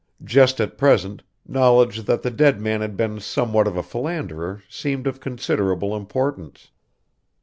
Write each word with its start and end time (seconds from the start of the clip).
Just 0.23 0.59
at 0.59 0.79
present, 0.79 1.21
knowledge 1.47 2.05
that 2.05 2.23
the 2.23 2.31
dead 2.31 2.59
man 2.59 2.81
had 2.81 2.97
been 2.97 3.19
somewhat 3.19 3.67
of 3.67 3.77
a 3.77 3.83
philanderer 3.83 4.63
seemed 4.67 5.05
of 5.05 5.19
considerable 5.19 5.95
importance. 5.95 6.71